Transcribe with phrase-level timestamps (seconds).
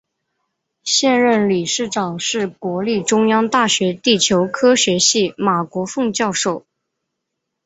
[0.83, 6.65] 现任理事长是国立中央大学地球科学系马国凤教授。